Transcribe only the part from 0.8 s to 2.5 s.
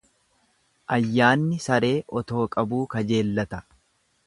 Ayyaanni saree otoo